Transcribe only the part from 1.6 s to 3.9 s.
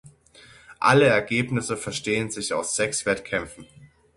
verstehen sich aus sechs Wettkämpfen.